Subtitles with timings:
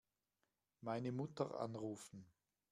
[0.79, 2.25] Meine Mutter anrufen.